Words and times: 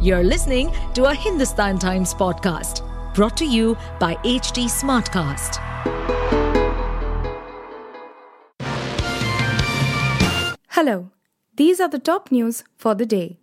You're 0.00 0.22
listening 0.22 0.72
to 0.94 1.06
a 1.06 1.12
Hindustan 1.12 1.76
Times 1.76 2.14
podcast 2.14 2.84
brought 3.14 3.36
to 3.38 3.44
you 3.44 3.76
by 3.98 4.14
HT 4.22 4.66
Smartcast. 4.70 5.56
Hello, 10.68 11.10
these 11.56 11.80
are 11.80 11.88
the 11.88 11.98
top 11.98 12.30
news 12.30 12.62
for 12.76 12.94
the 12.94 13.06
day. 13.06 13.38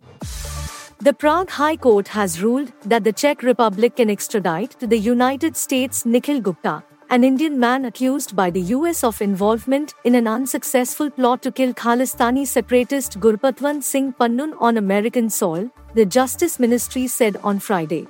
The 0.98 1.12
Prague 1.12 1.50
High 1.50 1.76
Court 1.76 2.08
has 2.08 2.42
ruled 2.42 2.72
that 2.86 3.04
the 3.04 3.12
Czech 3.12 3.42
Republic 3.42 3.96
can 3.96 4.08
extradite 4.08 4.80
to 4.80 4.86
the 4.86 4.98
United 4.98 5.58
States 5.58 6.06
Nikhil 6.06 6.40
Gupta, 6.40 6.82
an 7.08 7.22
Indian 7.22 7.58
man 7.58 7.84
accused 7.84 8.34
by 8.34 8.50
the 8.50 8.60
US 8.74 9.04
of 9.04 9.22
involvement 9.22 9.94
in 10.04 10.16
an 10.16 10.26
unsuccessful 10.26 11.08
plot 11.08 11.40
to 11.42 11.52
kill 11.52 11.72
Khalistani 11.72 12.44
separatist 12.46 13.20
Gurpatwant 13.20 13.84
Singh 13.84 14.12
Pannun 14.12 14.56
on 14.60 14.76
American 14.76 15.30
soil, 15.30 15.70
the 15.94 16.04
Justice 16.04 16.58
Ministry 16.58 17.06
said 17.06 17.36
on 17.44 17.60
Friday. 17.60 18.08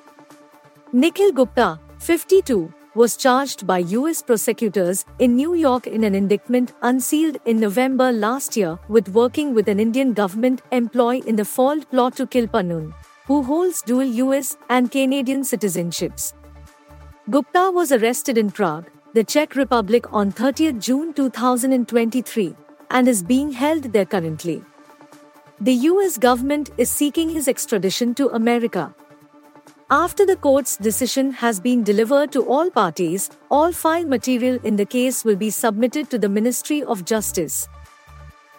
Nikhil 0.92 1.32
Gupta, 1.32 1.78
52, 1.98 2.72
was 2.94 3.18
charged 3.18 3.66
by 3.66 3.78
US 3.80 4.22
prosecutors 4.22 5.04
in 5.18 5.36
New 5.36 5.52
York 5.52 5.86
in 5.86 6.02
an 6.02 6.14
indictment 6.14 6.72
unsealed 6.80 7.36
in 7.44 7.60
November 7.60 8.10
last 8.12 8.56
year 8.56 8.78
with 8.88 9.10
working 9.10 9.54
with 9.54 9.68
an 9.68 9.78
Indian 9.78 10.14
government 10.14 10.62
employee 10.72 11.22
in 11.26 11.36
the 11.36 11.44
failed 11.44 11.90
plot 11.90 12.16
to 12.16 12.26
kill 12.26 12.46
Pannun, 12.46 12.94
who 13.26 13.42
holds 13.42 13.82
dual 13.82 14.04
US 14.24 14.56
and 14.70 14.90
Canadian 14.90 15.42
citizenships. 15.42 16.32
Gupta 17.28 17.72
was 17.72 17.90
arrested 17.90 18.38
in 18.38 18.52
Prague, 18.52 18.88
the 19.12 19.24
Czech 19.24 19.56
Republic 19.56 20.12
on 20.12 20.30
30 20.30 20.74
June 20.74 21.12
2023 21.12 22.54
and 22.92 23.08
is 23.08 23.20
being 23.20 23.50
held 23.50 23.82
there 23.92 24.04
currently. 24.04 24.62
The 25.60 25.74
US 25.90 26.18
government 26.18 26.70
is 26.78 26.88
seeking 26.88 27.28
his 27.28 27.48
extradition 27.48 28.14
to 28.14 28.28
America. 28.28 28.94
After 29.90 30.24
the 30.24 30.36
court's 30.36 30.76
decision 30.76 31.32
has 31.32 31.58
been 31.58 31.82
delivered 31.82 32.30
to 32.30 32.44
all 32.44 32.70
parties, 32.70 33.28
all 33.50 33.72
file 33.72 34.04
material 34.04 34.60
in 34.62 34.76
the 34.76 34.86
case 34.86 35.24
will 35.24 35.34
be 35.34 35.50
submitted 35.50 36.08
to 36.10 36.20
the 36.20 36.28
Ministry 36.28 36.84
of 36.84 37.04
Justice. 37.04 37.68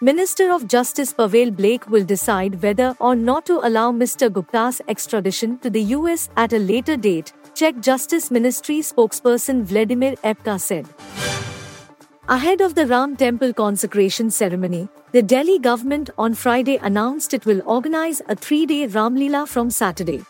Minister 0.02 0.52
of 0.52 0.68
Justice 0.68 1.14
Pavel 1.14 1.52
Blažek 1.52 1.88
will 1.88 2.04
decide 2.04 2.62
whether 2.62 2.96
or 3.00 3.16
not 3.16 3.46
to 3.46 3.66
allow 3.66 3.92
Mr. 3.92 4.32
Gupta's 4.32 4.82
extradition 4.88 5.58
to 5.60 5.70
the 5.70 5.82
US 5.96 6.30
at 6.36 6.54
a 6.54 6.60
later 6.60 6.96
date, 6.96 7.34
Czech 7.58 7.82
Justice 7.82 8.30
Ministry 8.30 8.84
spokesperson 8.84 9.64
Vladimir 9.64 10.16
Repka 10.24 10.60
said. 10.60 10.86
Ahead 12.28 12.62
of 12.62 12.76
the 12.76 12.86
Ram 12.86 13.16
Temple 13.16 13.52
consecration 13.52 14.30
ceremony, 14.30 14.88
the 15.12 15.24
Delhi 15.24 15.58
government 15.58 16.12
on 16.20 16.36
Friday 16.36 16.78
announced 16.84 17.34
it 17.34 17.48
will 17.48 17.64
organize 17.66 18.22
a 18.30 18.36
three 18.36 18.68
day 18.68 18.88
Ramlila 18.88 19.48
from 19.48 19.72
Saturday. 19.72 20.24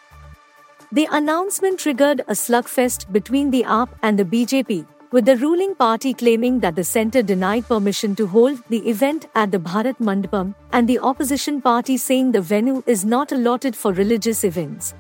The 0.94 1.10
announcement 1.12 1.82
triggered 1.82 2.22
a 2.30 2.38
slugfest 2.44 3.12
between 3.12 3.52
the 3.52 3.64
AAP 3.64 3.90
and 4.04 4.18
the 4.18 4.24
BJP, 4.24 4.88
with 5.12 5.26
the 5.26 5.36
ruling 5.36 5.76
party 5.76 6.14
claiming 6.14 6.62
that 6.62 6.78
the 6.78 6.86
centre 6.86 7.22
denied 7.22 7.68
permission 7.68 8.16
to 8.16 8.28
hold 8.28 8.64
the 8.70 8.88
event 8.90 9.28
at 9.36 9.52
the 9.52 9.60
Bharat 9.60 10.00
Mandapam, 10.00 10.56
and 10.72 10.88
the 10.88 11.00
opposition 11.00 11.62
party 11.62 11.98
saying 11.98 12.32
the 12.32 12.48
venue 12.56 12.82
is 12.88 13.04
not 13.04 13.34
allotted 13.34 13.76
for 13.76 13.92
religious 13.92 14.46
events. 14.46 14.94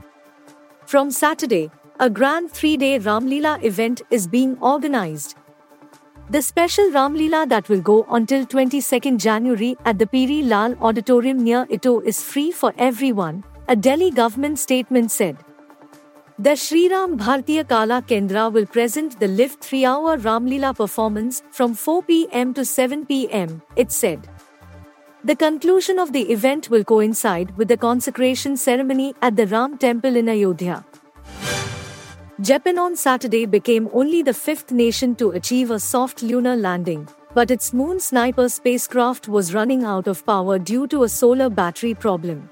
From 0.85 1.09
Saturday, 1.09 1.69
a 1.99 2.09
grand 2.09 2.51
three 2.51 2.77
day 2.77 2.99
Ramlila 2.99 3.63
event 3.63 4.03
is 4.11 4.27
being 4.27 4.55
organized. 4.61 5.35
The 6.29 6.41
special 6.41 6.91
Ramlila 6.91 7.49
that 7.49 7.69
will 7.69 7.81
go 7.81 8.05
until 8.11 8.45
22nd 8.45 9.17
January 9.17 9.75
at 9.83 9.97
the 9.97 10.05
Pyarelal 10.05 10.79
Auditorium 10.79 11.43
near 11.43 11.65
ITO 11.71 12.01
is 12.01 12.21
free 12.21 12.51
for 12.51 12.73
everyone, 12.77 13.43
a 13.67 13.75
Delhi 13.75 14.11
government 14.11 14.59
statement 14.59 15.11
said. 15.11 15.37
The 16.37 16.51
Sriram 16.51 17.17
Bharatiya 17.17 17.67
Kala 17.67 18.03
Kendra 18.03 18.53
will 18.53 18.67
present 18.67 19.19
the 19.19 19.27
live 19.27 19.59
3-hour 19.59 20.17
Ramlila 20.19 20.75
performance 20.75 21.41
from 21.49 21.73
4 21.73 22.03
pm 22.03 22.53
to 22.53 22.63
7 22.63 23.07
pm, 23.07 23.61
it 23.75 23.91
said. 23.91 24.29
The 25.23 25.35
conclusion 25.35 25.97
of 25.97 26.13
the 26.13 26.31
event 26.31 26.69
will 26.69 26.83
coincide 26.83 27.57
with 27.57 27.69
the 27.69 27.77
consecration 27.77 28.55
ceremony 28.55 29.15
at 29.23 29.35
the 29.35 29.47
Ram 29.47 29.79
Temple 29.79 30.15
in 30.15 30.29
Ayodhya. 30.29 30.85
Japan 32.39 32.77
on 32.77 32.95
Saturday 32.95 33.47
became 33.47 33.89
only 33.93 34.21
the 34.21 34.33
fifth 34.33 34.71
nation 34.71 35.15
to 35.15 35.31
achieve 35.31 35.71
a 35.71 35.79
soft 35.79 36.21
lunar 36.21 36.55
landing, 36.55 37.07
but 37.33 37.49
its 37.49 37.73
Moon 37.73 37.99
Sniper 37.99 38.47
spacecraft 38.47 39.27
was 39.27 39.55
running 39.55 39.83
out 39.83 40.07
of 40.07 40.23
power 40.23 40.59
due 40.59 40.85
to 40.85 41.01
a 41.01 41.09
solar 41.09 41.49
battery 41.49 41.95
problem. 41.95 42.47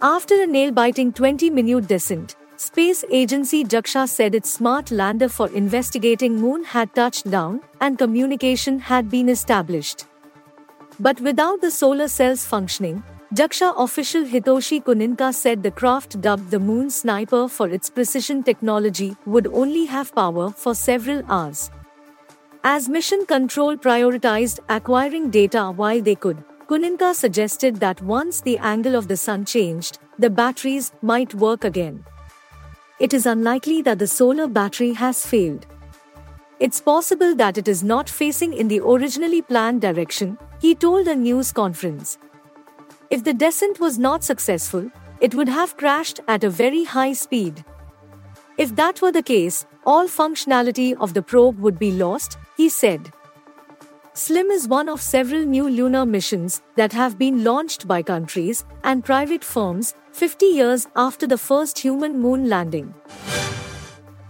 After 0.00 0.40
a 0.40 0.46
nail 0.46 0.70
biting 0.70 1.12
20 1.12 1.50
minute 1.50 1.88
descent, 1.88 2.36
Space 2.56 3.04
agency 3.10 3.64
JAXA 3.64 4.08
said 4.08 4.32
its 4.32 4.52
smart 4.52 4.92
lander 4.92 5.28
for 5.28 5.48
investigating 5.50 6.40
Moon 6.40 6.62
had 6.62 6.94
touched 6.94 7.28
down 7.28 7.62
and 7.80 7.98
communication 7.98 8.78
had 8.78 9.10
been 9.10 9.28
established. 9.28 10.04
But 11.00 11.20
without 11.20 11.60
the 11.60 11.72
solar 11.72 12.06
cells 12.06 12.46
functioning, 12.46 13.02
JAXA 13.32 13.74
official 13.78 14.22
Hitoshi 14.24 14.82
Kuninaka 14.84 15.34
said 15.34 15.62
the 15.62 15.70
craft 15.70 16.20
dubbed 16.20 16.50
the 16.50 16.58
Moon 16.60 16.90
Sniper 16.90 17.48
for 17.48 17.68
its 17.68 17.88
precision 17.88 18.42
technology 18.42 19.16
would 19.24 19.46
only 19.48 19.86
have 19.86 20.14
power 20.14 20.50
for 20.50 20.74
several 20.74 21.22
hours. 21.28 21.70
As 22.62 22.88
mission 22.88 23.24
control 23.26 23.76
prioritized 23.76 24.60
acquiring 24.68 25.30
data 25.30 25.72
while 25.74 26.00
they 26.00 26.14
could, 26.14 26.44
Kuninaka 26.68 27.14
suggested 27.14 27.76
that 27.76 28.00
once 28.02 28.40
the 28.40 28.58
angle 28.58 28.94
of 28.94 29.08
the 29.08 29.16
sun 29.16 29.44
changed, 29.44 29.98
the 30.18 30.30
batteries 30.30 30.92
might 31.02 31.34
work 31.34 31.64
again. 31.64 32.04
It 33.00 33.14
is 33.14 33.26
unlikely 33.26 33.82
that 33.82 33.98
the 33.98 34.06
solar 34.06 34.46
battery 34.46 34.92
has 34.92 35.26
failed. 35.26 35.66
It's 36.60 36.80
possible 36.80 37.34
that 37.34 37.58
it 37.58 37.68
is 37.68 37.82
not 37.82 38.08
facing 38.08 38.52
in 38.52 38.68
the 38.68 38.80
originally 38.80 39.42
planned 39.42 39.80
direction, 39.80 40.38
he 40.60 40.74
told 40.74 41.08
a 41.08 41.16
news 41.16 41.52
conference. 41.52 42.18
If 43.14 43.22
the 43.22 43.32
descent 43.32 43.78
was 43.78 43.96
not 43.96 44.24
successful, 44.24 44.90
it 45.20 45.36
would 45.36 45.48
have 45.48 45.76
crashed 45.76 46.18
at 46.26 46.42
a 46.42 46.50
very 46.50 46.82
high 46.82 47.12
speed. 47.12 47.64
If 48.58 48.74
that 48.74 49.00
were 49.00 49.12
the 49.12 49.22
case, 49.22 49.66
all 49.86 50.08
functionality 50.08 50.96
of 50.98 51.14
the 51.14 51.22
probe 51.22 51.60
would 51.60 51.78
be 51.78 51.92
lost, 51.92 52.36
he 52.56 52.68
said. 52.68 53.12
SLIM 54.14 54.50
is 54.50 54.66
one 54.66 54.88
of 54.88 55.00
several 55.00 55.44
new 55.44 55.70
lunar 55.70 56.04
missions 56.04 56.60
that 56.74 56.92
have 56.92 57.16
been 57.16 57.44
launched 57.44 57.86
by 57.86 58.02
countries 58.02 58.64
and 58.82 59.04
private 59.04 59.44
firms 59.44 59.94
50 60.10 60.46
years 60.46 60.88
after 60.96 61.28
the 61.28 61.38
first 61.38 61.78
human 61.78 62.18
moon 62.18 62.48
landing. 62.48 62.94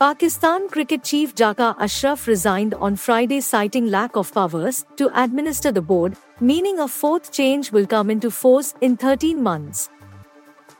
Pakistan 0.05 0.69
cricket 0.69 1.03
chief 1.03 1.35
Zaka 1.35 1.75
Ashraf 1.81 2.27
resigned 2.27 2.75
on 2.87 2.95
Friday 2.95 3.41
citing 3.41 3.87
lack 3.87 4.17
of 4.17 4.31
powers 4.35 4.85
to 4.99 5.07
administer 5.19 5.73
the 5.73 5.81
board, 5.81 6.19
meaning 6.41 6.81
a 6.81 6.87
fourth 6.87 7.33
change 7.33 7.73
will 7.73 7.87
come 7.87 8.11
into 8.11 8.31
force 8.31 8.75
in 8.83 8.99
13 8.99 9.43
months. 9.43 9.89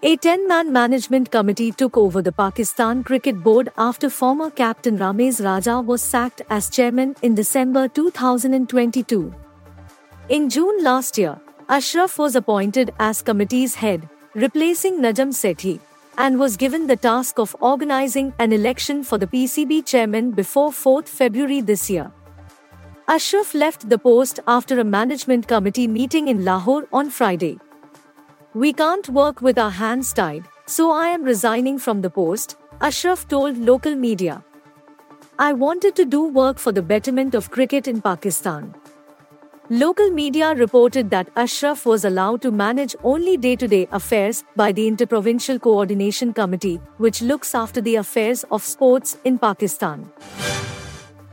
A 0.03 0.17
10 0.17 0.47
man 0.47 0.71
management 0.71 1.31
committee 1.31 1.73
took 1.73 1.97
over 1.97 2.21
the 2.21 2.33
Pakistan 2.33 3.03
Cricket 3.03 3.43
Board 3.43 3.71
after 3.79 4.11
former 4.11 4.51
captain 4.51 4.99
Ramiz 4.99 5.43
Raja 5.43 5.81
was 5.81 6.03
sacked 6.03 6.43
as 6.51 6.69
chairman 6.69 7.17
in 7.23 7.35
December 7.35 7.89
2022. 7.89 9.33
In 10.29 10.51
June 10.51 10.85
last 10.85 11.17
year, 11.17 11.41
Ashraf 11.71 12.19
was 12.19 12.37
appointed 12.37 12.93
as 12.99 13.23
committee's 13.23 13.75
head, 13.87 14.07
replacing 14.35 15.01
Najam 15.01 15.35
Sethi 15.43 15.81
and 16.19 16.39
was 16.39 16.57
given 16.57 16.87
the 16.87 16.97
task 16.97 17.39
of 17.39 17.57
organizing 17.61 18.33
an 18.39 18.53
election 18.53 19.03
for 19.03 19.19
the 19.19 19.27
PCB 19.27 19.85
chairman 19.85 20.31
before 20.31 20.71
4th 20.71 21.09
February 21.09 21.61
this 21.61 21.91
year. 21.91 22.13
Ashraf 23.09 23.55
left 23.55 23.89
the 23.89 23.99
post 23.99 24.41
after 24.47 24.81
a 24.81 24.85
management 24.85 25.47
committee 25.47 25.87
meeting 25.87 26.29
in 26.29 26.45
Lahore 26.45 26.89
on 26.93 27.11
Friday. 27.11 27.59
We 28.55 28.73
can't 28.73 29.09
work 29.09 29.43
with 29.43 29.59
our 29.59 29.71
hands 29.71 30.13
tied, 30.13 30.45
so 30.67 30.91
I 30.91 31.09
am 31.09 31.23
resigning 31.25 31.79
from 31.79 32.01
the 32.01 32.11
post, 32.11 32.57
Ashraf 32.81 33.27
told 33.29 33.59
local 33.59 33.95
media. 33.95 34.45
I 35.39 35.53
wanted 35.53 35.97
to 35.97 36.05
do 36.05 36.29
work 36.29 36.59
for 36.59 36.71
the 36.71 36.83
betterment 36.83 37.35
of 37.35 37.51
cricket 37.51 37.89
in 37.89 38.01
Pakistan. 38.01 38.75
Local 39.71 40.11
media 40.11 40.55
reported 40.55 41.09
that 41.09 41.31
Ashraf 41.37 41.87
was 41.87 42.05
allowed 42.05 42.43
to 42.43 42.51
manage 42.51 42.95
only 43.03 43.39
day 43.39 43.57
to 43.57 43.67
day 43.67 43.89
affairs 43.93 44.45
by 44.57 44.73
the 44.73 44.87
Interprovincial 44.87 45.59
Coordination 45.59 46.35
Committee, 46.35 46.83
which 46.99 47.23
looks 47.23 47.55
after 47.55 47.81
the 47.81 47.97
affairs 47.97 48.45
of 48.51 48.63
sports 48.63 49.17
in 49.25 49.39
Pakistan. 49.39 50.13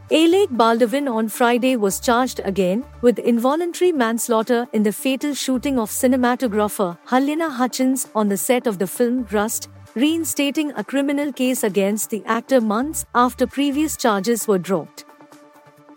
Alec 0.09 0.47
Baldwin 0.51 1.09
on 1.09 1.27
Friday 1.27 1.75
was 1.75 1.99
charged 1.99 2.39
again 2.45 2.85
with 3.01 3.19
involuntary 3.19 3.91
manslaughter 3.91 4.65
in 4.71 4.83
the 4.83 4.93
fatal 4.93 5.33
shooting 5.33 5.77
of 5.77 5.89
cinematographer 5.89 6.97
Halyna 7.09 7.51
Hutchins 7.51 8.07
on 8.15 8.29
the 8.29 8.37
set 8.37 8.65
of 8.65 8.79
the 8.79 8.87
film 8.87 9.27
Rust, 9.29 9.67
reinstating 9.93 10.71
a 10.77 10.85
criminal 10.85 11.33
case 11.33 11.65
against 11.65 12.09
the 12.09 12.23
actor 12.25 12.61
months 12.61 13.05
after 13.13 13.45
previous 13.45 13.97
charges 13.97 14.47
were 14.47 14.57
dropped. 14.57 15.03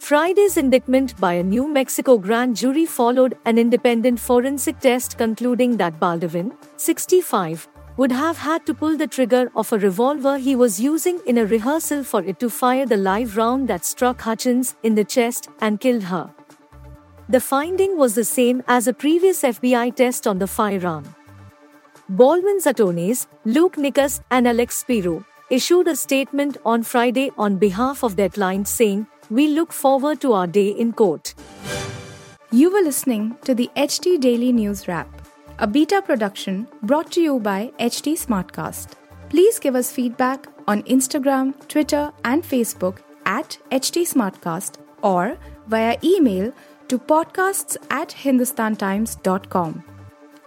Friday's 0.04 0.58
indictment 0.58 1.18
by 1.18 1.32
a 1.32 1.42
New 1.42 1.66
Mexico 1.66 2.18
grand 2.18 2.56
jury 2.56 2.84
followed 2.84 3.38
an 3.46 3.56
independent 3.56 4.20
forensic 4.20 4.78
test 4.80 5.16
concluding 5.16 5.78
that 5.78 5.98
Baldwin, 5.98 6.52
65, 6.76 7.66
would 7.96 8.12
have 8.12 8.36
had 8.36 8.66
to 8.66 8.74
pull 8.74 8.98
the 8.98 9.06
trigger 9.06 9.50
of 9.56 9.72
a 9.72 9.78
revolver 9.78 10.36
he 10.36 10.56
was 10.56 10.78
using 10.78 11.20
in 11.26 11.38
a 11.38 11.46
rehearsal 11.46 12.04
for 12.04 12.22
it 12.22 12.38
to 12.38 12.50
fire 12.50 12.84
the 12.84 12.98
live 12.98 13.38
round 13.38 13.66
that 13.68 13.86
struck 13.86 14.20
Hutchins 14.20 14.76
in 14.82 14.94
the 14.94 15.04
chest 15.04 15.48
and 15.62 15.80
killed 15.80 16.02
her. 16.02 16.30
The 17.30 17.40
finding 17.40 17.96
was 17.96 18.14
the 18.14 18.24
same 18.24 18.62
as 18.68 18.86
a 18.86 18.92
previous 18.92 19.40
FBI 19.40 19.96
test 19.96 20.26
on 20.26 20.38
the 20.38 20.46
firearm. 20.46 21.14
Baldwin's 22.10 22.66
attorneys, 22.66 23.26
Luke 23.46 23.76
Nikas 23.76 24.20
and 24.30 24.46
Alex 24.46 24.76
Spiro, 24.76 25.24
issued 25.48 25.88
a 25.88 25.96
statement 25.96 26.58
on 26.66 26.82
Friday 26.82 27.30
on 27.38 27.56
behalf 27.56 28.02
of 28.02 28.16
their 28.16 28.28
client 28.28 28.68
saying, 28.68 29.06
We 29.30 29.48
look 29.48 29.72
forward 29.72 30.20
to 30.20 30.32
our 30.32 30.46
day 30.46 30.68
in 30.68 30.92
court. 30.92 31.34
You 32.50 32.70
were 32.72 32.82
listening 32.82 33.36
to 33.44 33.54
the 33.54 33.70
HT 33.76 34.20
Daily 34.20 34.52
News 34.52 34.86
Wrap, 34.86 35.08
a 35.58 35.66
beta 35.66 36.02
production 36.02 36.68
brought 36.82 37.10
to 37.12 37.20
you 37.20 37.40
by 37.40 37.72
HT 37.78 38.14
Smartcast. 38.14 38.92
Please 39.30 39.58
give 39.58 39.74
us 39.74 39.90
feedback 39.90 40.46
on 40.68 40.82
Instagram, 40.84 41.54
Twitter, 41.68 42.12
and 42.24 42.42
Facebook 42.42 42.98
at 43.26 43.58
HT 43.70 44.02
Smartcast 44.02 44.76
or 45.02 45.38
via 45.66 45.96
email 46.04 46.52
to 46.88 46.98
podcasts 46.98 47.76
at 47.90 48.10
hindustantimes.com. 48.10 49.84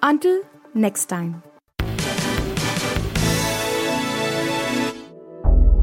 Until 0.04 0.44
next 0.74 1.06
time. 1.06 1.44